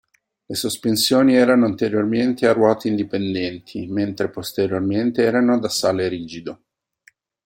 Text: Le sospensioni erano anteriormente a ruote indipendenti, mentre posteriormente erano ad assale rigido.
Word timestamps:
Le 0.47 0.55
sospensioni 0.55 1.35
erano 1.35 1.65
anteriormente 1.65 2.47
a 2.47 2.53
ruote 2.53 2.87
indipendenti, 2.87 3.85
mentre 3.85 4.31
posteriormente 4.31 5.21
erano 5.21 5.53
ad 5.53 5.63
assale 5.63 6.07
rigido. 6.07 6.63